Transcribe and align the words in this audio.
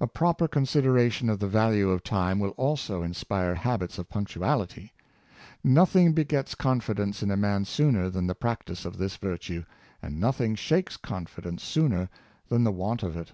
A 0.00 0.06
pro 0.06 0.32
per 0.32 0.48
consideration 0.48 1.28
of 1.28 1.40
the 1.40 1.46
value 1.46 1.90
of 1.90 2.02
time 2.02 2.38
will 2.38 2.52
also 2.56 3.02
inspire 3.02 3.54
habits 3.54 3.98
of 3.98 4.08
punctuality. 4.08 4.94
Nothing 5.62 6.14
begets 6.14 6.54
confi 6.54 6.94
dence 6.96 7.22
in 7.22 7.30
a 7.30 7.36
man 7.36 7.66
sooner 7.66 8.08
than 8.08 8.28
the 8.28 8.34
practice 8.34 8.86
of 8.86 8.96
this 8.96 9.16
virtue, 9.16 9.64
and 10.00 10.18
nothing 10.18 10.54
shakes 10.54 10.96
confidence 10.96 11.62
sooner 11.64 12.08
than 12.48 12.64
the 12.64 12.72
want 12.72 13.02
of 13.02 13.14
it. 13.14 13.32